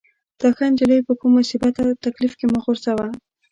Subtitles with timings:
[0.39, 3.07] دا ښه نجلۍ په کوم مصیبت او تکلیف کې مه غورځوه.